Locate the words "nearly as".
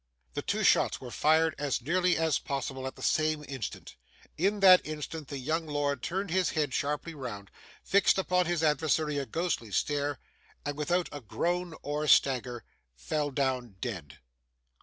1.79-2.39